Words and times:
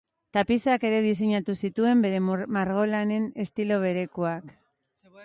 Tapizak 0.35 0.85
ere 0.87 1.01
diseinatu 1.07 1.55
zituen, 1.67 2.01
bere 2.05 2.21
margolanen 2.57 3.29
estilo 3.45 3.79
berekoak. 3.85 4.49